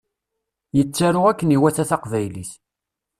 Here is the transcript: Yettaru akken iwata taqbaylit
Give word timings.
Yettaru 0.77 1.21
akken 1.29 1.53
iwata 1.55 1.83
taqbaylit 1.89 2.51